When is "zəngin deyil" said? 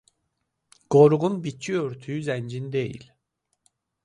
2.31-3.05